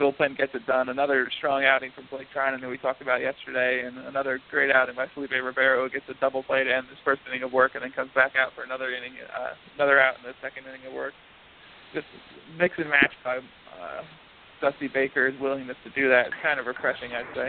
bullpen 0.00 0.36
gets 0.36 0.54
it 0.54 0.66
done. 0.66 0.88
Another 0.88 1.28
strong 1.38 1.64
outing 1.64 1.90
from 1.94 2.06
Blake 2.10 2.26
Treinen 2.34 2.60
that 2.60 2.68
we 2.68 2.78
talked 2.78 3.02
about 3.02 3.20
yesterday, 3.20 3.84
and 3.86 3.98
another 3.98 4.40
great 4.50 4.70
outing 4.70 4.96
by 4.96 5.06
Felipe 5.14 5.30
Rivero, 5.30 5.84
who 5.84 5.90
gets 5.90 6.04
a 6.08 6.14
double 6.20 6.42
play 6.42 6.64
to 6.64 6.74
end 6.74 6.86
his 6.88 6.98
first 7.04 7.20
inning 7.28 7.42
of 7.42 7.52
work, 7.52 7.72
and 7.74 7.82
then 7.82 7.92
comes 7.92 8.10
back 8.14 8.32
out 8.36 8.52
for 8.54 8.64
another 8.64 8.90
inning, 8.90 9.12
uh, 9.36 9.54
another 9.76 10.00
out 10.00 10.16
in 10.16 10.22
the 10.24 10.34
second 10.42 10.64
inning 10.66 10.86
of 10.86 10.92
work. 10.92 11.12
Just 11.94 12.06
mix 12.58 12.74
and 12.78 12.88
match 12.88 13.12
by 13.22 13.38
uh, 13.38 14.02
Dusty 14.60 14.88
Baker's 14.88 15.34
willingness 15.40 15.76
to 15.84 15.90
do 15.90 16.08
that. 16.08 16.26
It's 16.26 16.36
kind 16.42 16.58
of 16.58 16.66
refreshing, 16.66 17.10
I'd 17.12 17.26
say. 17.34 17.48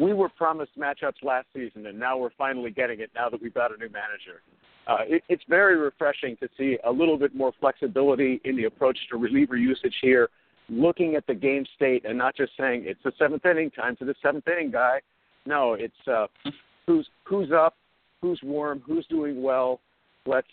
We 0.00 0.12
were 0.12 0.30
promised 0.30 0.72
matchups 0.78 1.22
last 1.22 1.46
season, 1.54 1.86
and 1.86 1.98
now 1.98 2.16
we're 2.16 2.34
finally 2.38 2.70
getting 2.70 3.00
it. 3.00 3.10
Now 3.14 3.28
that 3.28 3.40
we've 3.40 3.54
got 3.54 3.70
a 3.70 3.76
new 3.76 3.90
manager 3.90 4.40
uh, 4.88 4.96
it, 5.06 5.22
it's 5.28 5.42
very 5.48 5.76
refreshing 5.76 6.36
to 6.38 6.48
see 6.56 6.78
a 6.84 6.90
little 6.90 7.18
bit 7.18 7.34
more 7.34 7.52
flexibility 7.60 8.40
in 8.44 8.56
the 8.56 8.64
approach 8.64 8.98
to 9.10 9.18
reliever 9.18 9.56
usage 9.56 9.94
here. 10.00 10.30
looking 10.70 11.14
at 11.14 11.26
the 11.26 11.34
game 11.34 11.64
state 11.76 12.04
and 12.04 12.16
not 12.16 12.36
just 12.36 12.52
saying 12.58 12.84
it's 12.86 13.00
the 13.04 13.12
seventh 13.18 13.44
inning, 13.46 13.70
time 13.70 13.96
to 13.96 14.04
the 14.04 14.14
seventh 14.22 14.46
inning 14.48 14.70
guy. 14.70 15.00
No, 15.46 15.74
it's 15.74 15.94
uh, 16.06 16.26
who's 16.86 17.08
who's 17.24 17.50
up, 17.52 17.74
who's 18.22 18.40
warm, 18.42 18.82
who's 18.86 19.06
doing 19.06 19.42
well. 19.42 19.80
Let's 20.26 20.48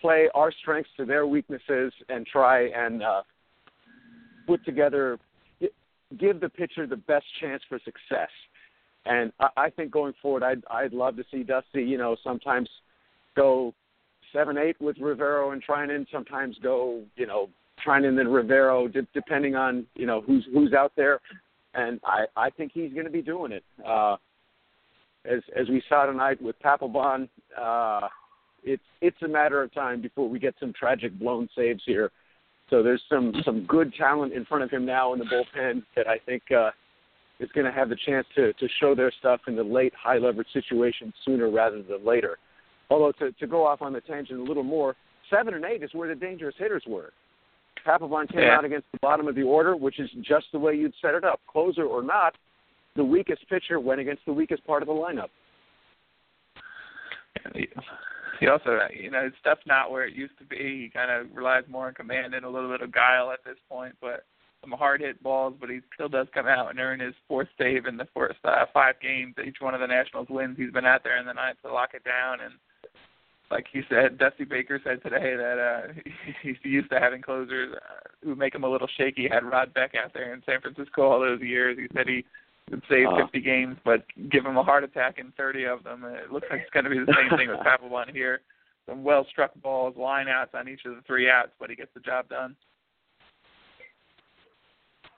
play 0.00 0.28
our 0.34 0.52
strengths 0.52 0.90
to 0.96 1.04
their 1.04 1.26
weaknesses 1.26 1.92
and 2.08 2.26
try 2.26 2.68
and 2.68 3.02
uh, 3.02 3.22
put 4.46 4.64
together, 4.64 5.18
give 6.18 6.40
the 6.40 6.48
pitcher 6.48 6.86
the 6.86 6.96
best 6.96 7.26
chance 7.40 7.62
for 7.68 7.78
success. 7.84 8.30
And 9.04 9.32
I, 9.40 9.48
I 9.56 9.70
think 9.70 9.90
going 9.90 10.14
forward, 10.22 10.42
I'd 10.44 10.62
I'd 10.70 10.92
love 10.92 11.16
to 11.16 11.24
see 11.30 11.42
Dusty, 11.42 11.82
you 11.82 11.98
know, 11.98 12.16
sometimes 12.22 12.68
go 13.36 13.72
seven 14.32 14.58
eight 14.58 14.80
with 14.80 14.98
Rivero 14.98 15.52
and 15.52 15.62
Treinen, 15.64 16.06
sometimes 16.10 16.56
go, 16.62 17.02
you 17.16 17.26
know, 17.26 17.48
Treinen 17.86 18.20
and 18.20 18.32
Rivero, 18.32 18.88
de- 18.88 19.06
depending 19.14 19.54
on 19.54 19.86
you 19.94 20.06
know 20.06 20.20
who's 20.20 20.46
who's 20.52 20.72
out 20.72 20.92
there. 20.96 21.20
And 21.74 22.00
I 22.04 22.24
I 22.36 22.50
think 22.50 22.72
he's 22.72 22.92
going 22.92 23.04
to 23.04 23.12
be 23.12 23.22
doing 23.22 23.52
it. 23.52 23.64
Uh, 23.86 24.16
as 25.24 25.40
as 25.54 25.68
we 25.68 25.82
saw 25.88 26.06
tonight 26.06 26.40
with 26.40 26.56
Papelbon, 26.62 27.28
uh, 27.60 28.08
it's 28.64 28.82
it's 29.00 29.20
a 29.22 29.28
matter 29.28 29.62
of 29.62 29.72
time 29.72 30.00
before 30.00 30.28
we 30.28 30.38
get 30.38 30.54
some 30.58 30.72
tragic 30.72 31.18
blown 31.18 31.48
saves 31.56 31.82
here. 31.86 32.10
So 32.70 32.82
there's 32.82 33.02
some 33.08 33.32
some 33.44 33.64
good 33.66 33.94
talent 33.94 34.32
in 34.32 34.44
front 34.44 34.64
of 34.64 34.70
him 34.70 34.84
now 34.84 35.12
in 35.12 35.18
the 35.18 35.24
bullpen 35.26 35.82
that 35.94 36.08
I 36.08 36.18
think 36.18 36.42
uh, 36.50 36.70
is 37.38 37.50
going 37.54 37.66
to 37.66 37.72
have 37.72 37.88
the 37.88 37.96
chance 38.06 38.26
to 38.36 38.52
to 38.54 38.68
show 38.80 38.94
their 38.94 39.12
stuff 39.18 39.40
in 39.46 39.56
the 39.56 39.62
late 39.62 39.92
high 39.94 40.18
leverage 40.18 40.48
situations 40.52 41.12
sooner 41.24 41.50
rather 41.50 41.82
than 41.82 42.04
later. 42.04 42.38
Although 42.90 43.12
to 43.18 43.32
to 43.32 43.46
go 43.46 43.66
off 43.66 43.82
on 43.82 43.92
the 43.92 44.00
tangent 44.00 44.40
a 44.40 44.42
little 44.42 44.62
more, 44.62 44.94
seven 45.30 45.54
and 45.54 45.64
eight 45.64 45.82
is 45.82 45.90
where 45.92 46.08
the 46.08 46.14
dangerous 46.14 46.54
hitters 46.58 46.84
were. 46.86 47.12
Papelbon 47.86 48.30
came 48.30 48.42
yeah. 48.42 48.56
out 48.56 48.64
against 48.64 48.86
the 48.92 48.98
bottom 49.00 49.28
of 49.28 49.34
the 49.34 49.42
order, 49.42 49.76
which 49.76 50.00
is 50.00 50.10
just 50.22 50.46
the 50.52 50.58
way 50.58 50.74
you'd 50.74 50.94
set 51.00 51.14
it 51.14 51.24
up, 51.24 51.40
closer 51.46 51.84
or 51.84 52.02
not. 52.02 52.34
The 52.96 53.04
weakest 53.04 53.48
pitcher 53.48 53.78
went 53.78 54.00
against 54.00 54.24
the 54.26 54.32
weakest 54.32 54.66
part 54.66 54.82
of 54.82 54.88
the 54.88 54.94
lineup. 54.94 55.28
He 58.40 58.48
also, 58.48 58.78
you 58.92 59.10
know, 59.10 59.30
stuff's 59.40 59.66
not 59.66 59.90
where 59.90 60.04
it 60.06 60.14
used 60.14 60.36
to 60.38 60.44
be. 60.44 60.56
He 60.56 60.90
kind 60.92 61.10
of 61.10 61.34
relies 61.34 61.64
more 61.68 61.86
on 61.86 61.94
command 61.94 62.34
and 62.34 62.44
a 62.44 62.50
little 62.50 62.70
bit 62.70 62.82
of 62.82 62.92
guile 62.92 63.30
at 63.30 63.44
this 63.44 63.56
point, 63.68 63.94
but 64.00 64.24
some 64.60 64.72
hard 64.72 65.00
hit 65.00 65.22
balls. 65.22 65.54
But 65.60 65.70
he 65.70 65.80
still 65.94 66.08
does 66.08 66.26
come 66.34 66.46
out 66.46 66.70
and 66.70 66.80
earn 66.80 67.00
his 67.00 67.14
fourth 67.28 67.48
save 67.58 67.86
in 67.86 67.96
the 67.96 68.08
first 68.14 68.38
uh, 68.44 68.66
five 68.74 68.96
games. 69.00 69.34
Each 69.44 69.58
one 69.60 69.74
of 69.74 69.80
the 69.80 69.86
Nationals 69.86 70.28
wins. 70.28 70.56
He's 70.58 70.72
been 70.72 70.86
out 70.86 71.04
there 71.04 71.18
in 71.18 71.26
the 71.26 71.32
ninth 71.32 71.58
to 71.64 71.72
lock 71.72 71.90
it 71.94 72.04
down. 72.04 72.40
And 72.40 72.54
like 73.50 73.66
he 73.72 73.82
said, 73.88 74.18
Dusty 74.18 74.44
Baker 74.44 74.80
said 74.82 75.02
today 75.02 75.36
that 75.36 75.58
uh, 75.58 75.92
he's 76.42 76.56
used 76.62 76.90
to 76.90 76.98
having 76.98 77.22
closers 77.22 77.74
uh, 77.74 78.08
who 78.24 78.34
make 78.34 78.54
him 78.54 78.64
a 78.64 78.68
little 78.68 78.88
shaky. 78.96 79.28
Had 79.28 79.44
Rod 79.44 79.72
Beck 79.74 79.92
out 79.94 80.12
there 80.14 80.34
in 80.34 80.42
San 80.44 80.60
Francisco 80.60 81.02
all 81.02 81.20
those 81.20 81.40
years. 81.40 81.78
He 81.78 81.86
said 81.94 82.08
he 82.08 82.24
could 82.68 82.82
save 82.88 83.06
Uh. 83.08 83.24
50 83.24 83.40
games, 83.40 83.76
but 83.84 84.04
give 84.30 84.44
him 84.44 84.56
a 84.56 84.62
heart 84.62 84.84
attack 84.84 85.18
in 85.18 85.32
30 85.36 85.64
of 85.64 85.84
them. 85.84 86.04
And 86.04 86.16
it 86.16 86.32
looks 86.32 86.48
like 86.50 86.60
it's 86.60 86.70
going 86.70 86.84
to 86.84 86.90
be 86.90 86.98
the 86.98 87.14
same 87.14 87.38
thing 87.38 87.48
with 87.48 87.60
Papelbon 87.66 88.10
here. 88.12 88.40
Some 88.88 89.02
well 89.02 89.26
struck 89.30 89.52
balls, 89.62 89.96
line 89.96 90.28
outs 90.28 90.52
on 90.54 90.68
each 90.68 90.84
of 90.84 90.94
the 90.94 91.02
three 91.06 91.28
outs, 91.28 91.50
but 91.58 91.70
he 91.70 91.76
gets 91.76 91.90
the 91.94 92.00
job 92.00 92.28
done. 92.28 92.54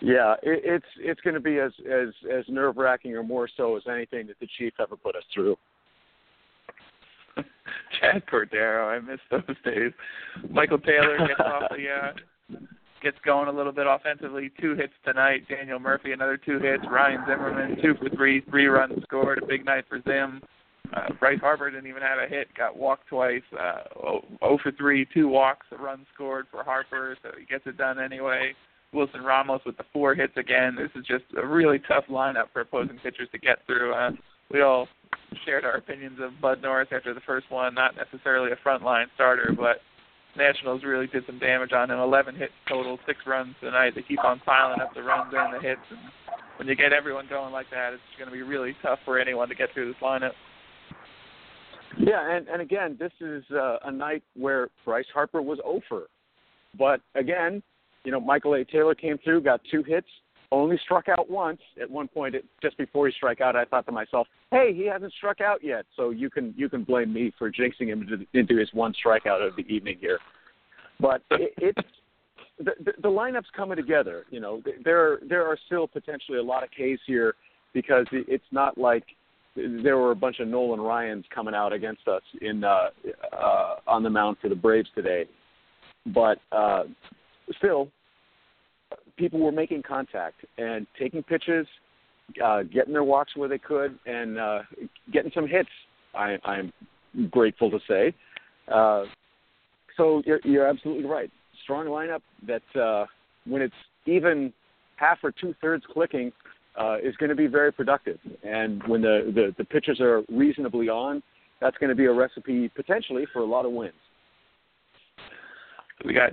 Yeah, 0.01 0.35
it, 0.43 0.63
it's 0.65 0.87
it's 1.01 1.21
going 1.23 1.35
to 1.35 1.41
be 1.41 1.59
as 1.59 1.73
as 1.91 2.09
as 2.33 2.45
nerve 2.49 2.77
wracking 2.77 3.15
or 3.17 3.25
more 3.25 3.49
so 3.57 3.77
as 3.77 3.83
anything 3.91 4.29
that 4.29 4.39
the 4.39 4.47
Chief 4.57 4.73
ever 4.81 4.97
put 4.97 5.17
us 5.17 5.25
through. 5.35 5.59
Chad 8.01 8.23
Cordero, 8.27 8.89
I 8.89 9.01
miss 9.01 9.21
those 9.31 9.57
days. 9.65 9.93
Michael 10.51 10.79
Taylor 10.79 11.19
gets 11.19 11.41
off 11.41 11.65
the 11.71 11.89
uh 11.89 12.59
gets 13.03 13.17
going 13.25 13.49
a 13.49 13.53
little 13.53 13.73
bit 13.73 13.87
offensively. 13.89 14.51
Two 14.61 14.75
hits 14.75 14.93
tonight. 15.05 15.43
Daniel 15.49 15.79
Murphy 15.79 16.13
another 16.13 16.37
two 16.37 16.59
hits. 16.59 16.83
Ryan 16.91 17.25
Zimmerman 17.27 17.77
two 17.83 17.95
for 17.95 18.09
three, 18.15 18.41
three 18.51 18.67
runs 18.67 19.01
scored. 19.05 19.43
A 19.43 19.47
big 19.47 19.65
night 19.65 19.85
for 19.89 20.01
Zim. 20.03 20.43
Uh, 20.95 21.13
Bryce 21.21 21.41
Harper 21.41 21.71
didn't 21.71 21.89
even 21.89 22.03
have 22.03 22.19
a 22.19 22.27
hit. 22.27 22.49
Got 22.57 22.77
walked 22.77 23.09
twice. 23.09 23.43
Uh, 23.53 23.83
0 24.41 24.59
for 24.63 24.73
three, 24.73 25.07
two 25.13 25.29
walks, 25.29 25.67
a 25.73 25.77
run 25.77 26.07
scored 26.15 26.47
for 26.51 26.65
Harper, 26.65 27.17
so 27.23 27.31
he 27.39 27.45
gets 27.45 27.67
it 27.67 27.77
done 27.77 27.99
anyway. 27.99 28.55
Wilson 28.95 29.23
Ramos 29.23 29.61
with 29.67 29.77
the 29.77 29.85
four 29.93 30.15
hits 30.15 30.33
again. 30.37 30.75
This 30.75 30.91
is 30.95 31.07
just 31.07 31.25
a 31.37 31.47
really 31.47 31.79
tough 31.87 32.05
lineup 32.09 32.47
for 32.53 32.61
opposing 32.61 32.99
pitchers 33.03 33.29
to 33.33 33.39
get 33.39 33.59
through. 33.67 33.93
Uh, 33.93 34.13
we 34.51 34.63
all 34.63 34.89
shared 35.45 35.65
our 35.65 35.77
opinions 35.77 36.19
of 36.21 36.41
Bud 36.41 36.63
Norris 36.63 36.89
after 36.93 37.15
the 37.15 37.21
first 37.21 37.51
one. 37.51 37.75
Not 37.75 37.95
necessarily 37.97 38.51
a 38.53 38.69
frontline 38.69 39.07
starter, 39.15 39.55
but 39.57 39.79
Nationals 40.37 40.83
really 40.85 41.07
did 41.07 41.25
some 41.27 41.39
damage 41.39 41.73
on 41.73 41.91
him. 41.91 41.99
11 41.99 42.37
hits 42.37 42.53
total, 42.69 42.99
six 43.07 43.21
runs 43.27 43.55
tonight. 43.61 43.95
They 43.95 44.03
keep 44.03 44.23
on 44.25 44.41
piling 44.41 44.81
up 44.81 44.95
the 44.95 45.03
runs 45.03 45.33
and 45.37 45.55
the 45.55 45.61
hits. 45.61 45.81
And 45.91 45.99
when 46.57 46.69
you 46.69 46.75
get 46.75 46.93
everyone 46.93 47.27
going 47.29 47.53
like 47.53 47.71
that, 47.71 47.93
it's 47.93 48.03
going 48.19 48.31
to 48.31 48.35
be 48.35 48.43
really 48.43 48.77
tough 48.83 48.99
for 49.05 49.19
anyone 49.19 49.49
to 49.49 49.55
get 49.55 49.73
through 49.75 49.89
this 49.89 50.01
lineup. 50.03 50.33
Yeah, 51.99 52.37
and 52.37 52.47
and 52.49 52.61
again, 52.61 52.97
this 52.99 53.13
is 53.21 53.43
uh, 53.51 53.79
a 53.85 53.91
night 53.91 54.23
where 54.37 54.69
Bryce 54.85 55.07
Harper 55.13 55.41
was 55.41 55.59
over, 55.65 56.05
but 56.79 57.01
again, 57.15 57.63
you 58.05 58.13
know, 58.13 58.21
Michael 58.21 58.55
A. 58.55 58.65
Taylor 58.65 58.95
came 58.95 59.19
through, 59.25 59.41
got 59.41 59.61
two 59.71 59.83
hits, 59.83 60.07
only 60.51 60.79
struck 60.85 61.09
out 61.09 61.31
once. 61.31 61.61
At 61.81 61.91
one 61.91 62.09
point, 62.09 62.35
it, 62.35 62.45
just 62.63 62.77
before 62.79 63.07
he 63.07 63.13
struck 63.13 63.41
out, 63.41 63.57
I 63.57 63.65
thought 63.65 63.87
to 63.87 63.93
myself, 63.93 64.27
"Hey, 64.51 64.73
he 64.75 64.87
hasn't 64.87 65.13
struck 65.15 65.41
out 65.41 65.63
yet." 65.63 65.85
So 65.97 66.11
you 66.11 66.31
can 66.31 66.55
you 66.57 66.69
can 66.69 66.85
blame 66.85 67.13
me 67.13 67.33
for 67.39 67.51
jinxing 67.51 67.89
him 67.89 68.03
into, 68.03 68.27
into 68.35 68.57
his 68.57 68.73
one 68.73 68.95
strikeout 68.95 69.47
of 69.47 69.57
the 69.57 69.63
evening 69.63 69.99
here. 70.01 70.19
But 71.01 71.23
it, 71.33 71.53
it's 71.59 71.89
the, 72.59 72.73
the 72.85 72.93
the 73.03 73.09
lineup's 73.09 73.51
coming 73.57 73.77
together. 73.77 74.25
You 74.31 74.41
know, 74.41 74.63
there 74.85 75.19
there 75.29 75.47
are 75.47 75.59
still 75.67 75.87
potentially 75.87 76.39
a 76.39 76.43
lot 76.43 76.65
of 76.65 76.71
K's 76.71 77.01
here 77.07 77.35
because 77.75 78.07
it's 78.13 78.45
not 78.51 78.79
like 78.79 79.05
there 79.55 79.99
were 79.99 80.13
a 80.13 80.17
bunch 80.17 80.41
of 80.41 80.49
Nolan 80.49 80.81
Ryans 80.81 81.25
coming 81.35 81.55
out 81.55 81.73
against 81.73 82.07
us 82.09 82.23
in 82.41 82.65
uh, 82.65 82.89
uh, 83.33 83.77
on 83.87 84.03
the 84.03 84.11
mound 84.11 84.37
for 84.41 84.49
the 84.49 84.55
Braves 84.55 84.89
today. 84.95 85.27
But 86.07 86.39
uh, 86.53 86.85
still, 87.59 87.89
people 89.19 89.41
were 89.41 89.53
making 89.53 89.83
contact 89.83 90.45
and 90.57 90.87
taking 90.99 91.23
pitches, 91.23 91.67
uh, 92.43 92.63
getting 92.63 92.93
their 92.93 93.05
walks 93.05 93.37
where 93.37 93.49
they 93.49 93.59
could, 93.59 93.99
and 94.07 94.39
uh, 94.39 94.61
getting 95.13 95.31
some 95.35 95.47
hits. 95.47 95.69
I, 96.15 96.39
I'm 96.45 96.73
grateful 97.31 97.71
to 97.71 97.79
say. 97.89 98.15
Uh, 98.73 99.05
so 99.97 100.23
you're, 100.25 100.41
you're 100.45 100.67
absolutely 100.67 101.05
right. 101.05 101.31
Strong 101.65 101.87
lineup 101.87 102.23
that 102.47 102.81
uh, 102.81 103.07
when 103.47 103.61
it's 103.61 103.75
even 104.07 104.53
half 104.97 105.19
or 105.23 105.33
two 105.33 105.55
thirds 105.61 105.85
clicking 105.93 106.33
uh, 106.81 106.97
is 107.03 107.15
going 107.17 107.31
to 107.31 107.37
be 107.37 107.47
very 107.47 107.73
productive. 107.73 108.19
And 108.45 108.83
when 108.87 109.03
the, 109.03 109.33
the, 109.35 109.55
the 109.59 109.65
pitchers 109.65 110.01
are 110.01 110.23
reasonably 110.29 110.89
on, 110.89 111.23
that's 111.61 111.77
going 111.79 111.91
to 111.91 111.97
be 111.97 112.07
a 112.07 112.13
recipe 112.13 112.69
potentially 112.69 113.27
for 113.33 113.41
a 113.41 113.45
lot 113.45 113.65
of 113.65 113.73
wins. 113.73 113.93
We 116.05 116.15
got 116.15 116.31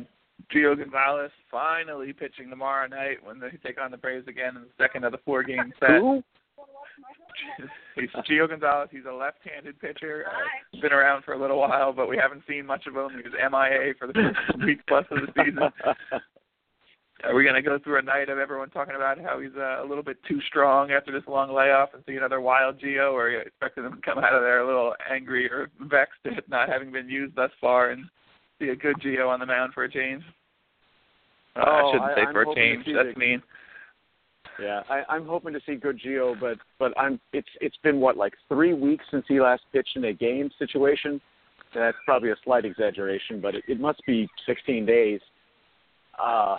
Gio 0.53 0.77
Gonzalez 0.77 1.31
finally 1.49 2.13
pitching 2.13 2.49
tomorrow 2.49 2.87
night 2.87 3.17
when 3.23 3.39
they 3.39 3.57
take 3.65 3.79
on 3.81 3.91
the 3.91 3.97
Braves 3.97 4.27
again 4.27 4.55
in 4.55 4.63
the 4.63 4.69
second 4.77 5.03
of 5.03 5.11
the 5.11 5.19
four 5.25 5.43
game 5.43 5.73
set. 5.79 6.01
Who? 6.01 6.23
He's 7.95 8.09
Gio 8.29 8.47
Gonzalez. 8.47 8.89
He's 8.91 9.05
a 9.09 9.13
left-handed 9.13 9.79
pitcher. 9.79 10.25
Uh, 10.27 10.81
been 10.81 10.93
around 10.93 11.23
for 11.23 11.33
a 11.33 11.39
little 11.39 11.59
while, 11.59 11.93
but 11.93 12.09
we 12.09 12.17
haven't 12.17 12.43
seen 12.47 12.65
much 12.65 12.85
of 12.87 12.95
him. 12.95 13.17
He 13.17 13.27
was 13.27 13.33
MIA 13.33 13.93
for 13.97 14.07
the 14.07 14.13
first 14.13 14.63
week 14.65 14.79
plus 14.87 15.05
of 15.11 15.19
the 15.21 15.43
season. 15.43 15.59
Are 17.23 17.33
we 17.33 17.43
going 17.43 17.55
to 17.55 17.61
go 17.61 17.79
through 17.79 17.99
a 17.99 18.01
night 18.01 18.29
of 18.29 18.37
everyone 18.37 18.69
talking 18.69 18.95
about 18.95 19.19
how 19.19 19.39
he's 19.39 19.55
uh, 19.57 19.83
a 19.83 19.87
little 19.87 20.03
bit 20.03 20.17
too 20.27 20.39
strong 20.47 20.91
after 20.91 21.11
this 21.11 21.27
long 21.27 21.53
layoff 21.53 21.93
and 21.93 22.03
see 22.05 22.17
another 22.17 22.41
wild 22.41 22.79
Gio, 22.79 23.13
or 23.13 23.27
are 23.27 23.31
you 23.31 23.39
expecting 23.39 23.85
him 23.85 23.95
to 23.95 24.01
come 24.01 24.17
out 24.17 24.33
of 24.33 24.41
there 24.41 24.59
a 24.59 24.67
little 24.67 24.93
angry 25.09 25.49
or 25.49 25.69
vexed 25.79 26.19
at 26.25 26.47
not 26.49 26.69
having 26.69 26.91
been 26.91 27.09
used 27.09 27.35
thus 27.35 27.51
far 27.59 27.91
and 27.91 28.05
see 28.59 28.69
a 28.69 28.75
good 28.75 28.95
Gio 29.01 29.27
on 29.29 29.39
the 29.39 29.45
mound 29.45 29.73
for 29.73 29.83
a 29.83 29.91
change? 29.91 30.23
Uh, 31.55 31.59
I 31.61 31.81
Oh, 31.81 31.91
shouldn't 31.91 32.11
I- 32.11 32.15
say 32.15 32.21
I'm 32.21 32.33
for 32.33 32.41
a 32.43 32.55
change. 32.55 32.85
That's 32.85 33.13
the- 33.13 33.19
mean. 33.19 33.43
Yeah, 34.59 34.83
I, 34.89 35.03
I'm 35.09 35.25
hoping 35.25 35.51
to 35.53 35.59
see 35.65 35.75
good 35.75 35.99
Gio, 35.99 36.39
but 36.39 36.57
but 36.79 36.93
I'm 36.97 37.19
it's 37.33 37.49
it's 37.59 37.75
been 37.77 37.99
what 37.99 38.15
like 38.15 38.33
three 38.47 38.73
weeks 38.73 39.03
since 39.11 39.25
he 39.27 39.41
last 39.41 39.63
pitched 39.73 39.97
in 39.97 40.05
a 40.05 40.13
game 40.13 40.49
situation. 40.57 41.19
That's 41.73 41.97
probably 42.05 42.29
a 42.31 42.35
slight 42.45 42.63
exaggeration, 42.63 43.41
but 43.41 43.55
it, 43.55 43.65
it 43.67 43.81
must 43.81 44.01
be 44.05 44.29
16 44.45 44.85
days. 44.85 45.19
Uh 46.17 46.57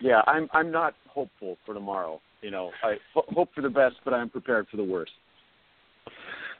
yeah, 0.00 0.22
I'm 0.26 0.48
I'm 0.52 0.70
not 0.70 0.94
hopeful 1.06 1.58
for 1.66 1.74
tomorrow. 1.74 2.18
You 2.40 2.50
know, 2.50 2.72
I 2.82 2.96
ho- 3.12 3.26
hope 3.28 3.50
for 3.54 3.60
the 3.60 3.68
best, 3.70 3.96
but 4.04 4.14
I'm 4.14 4.30
prepared 4.30 4.66
for 4.68 4.78
the 4.78 4.84
worst. 4.84 5.12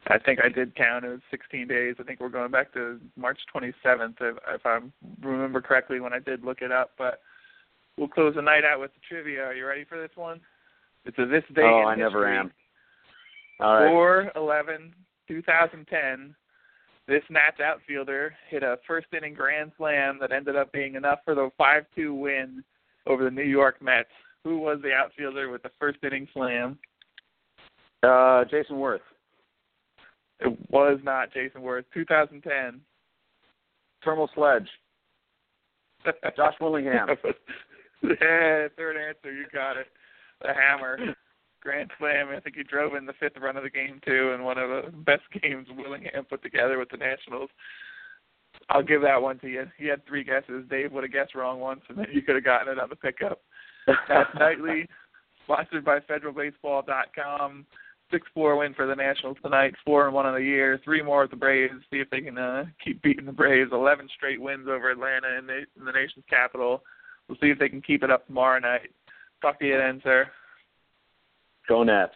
I 0.09 0.19
think 0.19 0.41
I 0.45 0.49
did 0.49 0.75
count. 0.75 1.05
It 1.05 1.11
was 1.11 1.21
16 1.31 1.69
days. 1.69 1.95
I 2.01 2.03
think 2.03 2.21
we're 2.21 2.29
going 2.29 2.51
back 2.51 2.73
to 2.75 3.01
March 3.17 3.39
27th, 3.55 4.17
if, 4.21 4.37
if 4.49 4.67
I 4.67 4.81
remember 5.23 5.61
correctly 5.61 6.01
when 6.01 6.13
I 6.13 6.19
did 6.19 6.45
look 6.45 6.61
it 6.61 6.73
up. 6.73 6.91
But 6.99 7.21
we'll 7.97 8.09
close 8.09 8.35
the 8.35 8.43
night 8.43 8.65
out 8.65 8.81
with 8.81 8.93
the 8.95 9.01
trivia. 9.09 9.45
Are 9.45 9.55
you 9.55 9.67
ready 9.67 9.85
for 9.85 10.01
this 10.01 10.11
one? 10.17 10.41
It's 11.05 11.19
a 11.19 11.27
this 11.27 11.45
day 11.55 11.63
oh, 11.63 11.83
in 11.83 11.89
I 11.89 11.95
never 11.95 12.29
am. 12.29 12.53
All 13.61 13.75
right. 13.75 13.91
4 13.91 14.33
11 14.37 14.93
2010. 15.29 16.35
This 17.09 17.23
Nats 17.31 17.61
outfielder 17.61 18.35
hit 18.49 18.63
a 18.63 18.79
first 18.87 19.09
inning 19.17 19.35
grand 19.35 19.73
slam 19.77 20.19
that 20.21 20.33
ended 20.33 20.57
up 20.57 20.73
being 20.73 20.95
enough 20.95 21.19
for 21.25 21.35
the 21.35 21.51
5 21.59 21.85
2 21.95 22.15
win 22.15 22.65
over 23.07 23.25
the 23.25 23.31
New 23.31 23.43
York 23.43 23.83
Mets. 23.83 24.09
Who 24.45 24.59
was 24.59 24.79
the 24.83 24.93
outfielder 24.93 25.51
with 25.51 25.63
the 25.63 25.71
first 25.79 25.99
inning 26.03 26.29
slam? 26.33 26.79
Uh, 28.03 28.45
Jayson 28.51 28.73
Werth. 28.73 29.01
It 30.45 30.71
was 30.71 30.99
not 31.03 31.33
Jayson 31.33 31.63
Werth. 31.63 31.85
2010. 31.95 32.81
Terrmel 34.05 34.29
Sledge. 34.35 34.69
Josh 36.37 36.55
Willingham. 36.61 37.09
yeah, 38.03 38.69
third 38.77 38.97
answer. 38.97 39.33
You 39.33 39.45
got 39.53 39.77
it. 39.77 39.87
The 40.43 40.53
hammer. 40.53 40.99
Grand 41.61 41.91
slam. 41.99 42.29
I 42.31 42.41
think 42.41 42.57
he 42.57 42.65
drove 42.65 42.97
in 42.97 43.07
the 43.07 43.13
fifth 43.21 43.37
run 43.41 43.57
of 43.57 43.63
the 43.63 43.71
game 43.71 44.01
too, 44.05 44.33
and 44.35 44.45
one 44.45 44.59
of 44.59 44.69
the 44.69 44.91
best 44.91 45.23
games 45.43 45.69
Willingham 45.77 46.25
put 46.25 46.43
together 46.43 46.79
with 46.79 46.91
the 46.91 46.97
Nationals. 46.97 47.51
I'll 48.69 48.83
give 48.83 49.03
that 49.03 49.23
one 49.23 49.39
to 49.41 49.49
you. 49.49 49.67
You 49.79 49.91
had 49.91 50.05
three 50.07 50.25
guesses. 50.25 50.65
Dave 50.69 50.93
would 50.93 51.05
have 51.05 51.13
guessed 51.13 51.35
wrong 51.35 51.61
once, 51.61 51.81
and 51.89 51.97
then 51.97 52.07
you 52.13 52.23
could 52.23 52.35
have 52.35 52.45
gotten 52.45 52.73
it 52.73 52.81
on 52.81 52.89
the 52.89 52.97
pickup. 52.97 53.41
That's 53.87 54.31
nightly, 54.39 54.89
sponsored 55.45 55.85
by 55.85 56.01
FederalBaseball.com. 56.01 57.67
Six 58.13 58.27
four 58.35 58.57
win 58.57 58.75
for 58.75 58.87
the 58.87 58.95
Nationals 58.95 59.39
tonight. 59.43 59.75
Four 59.87 60.05
and 60.07 60.15
one 60.15 60.27
on 60.27 60.35
the 60.35 60.45
year. 60.45 60.79
Three 60.85 61.03
more 61.03 61.23
with 61.23 61.31
the 61.31 61.37
Braves. 61.37 61.73
See 61.91 61.99
if 61.99 62.11
they 62.11 62.21
can 62.21 62.37
uh, 62.37 62.67
keep 62.85 63.03
beating 63.03 63.25
the 63.25 63.33
Braves. 63.33 63.71
Eleven 63.73 64.09
straight 64.15 64.41
wins 64.41 64.69
over 64.69 64.91
Atlanta 64.91 65.39
in 65.39 65.47
the, 65.47 65.65
in 65.79 65.87
the 65.87 65.93
nation's 65.93 66.27
capital. 66.29 66.83
We'll 67.27 67.39
see 67.41 67.49
if 67.49 67.59
they 67.59 67.71
can 67.71 67.81
keep 67.81 68.03
it 68.03 68.11
up 68.11 68.27
tomorrow 68.27 68.61
night. 68.61 68.91
Talk 69.41 69.59
to 69.61 69.67
you 69.67 69.79
then, 69.79 70.01
sir. 70.05 70.27
Go 71.69 71.83
Nats. 71.83 72.13